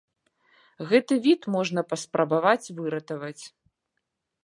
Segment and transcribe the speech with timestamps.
[0.91, 3.41] Гэты від можна паспрабаваць выратаваць.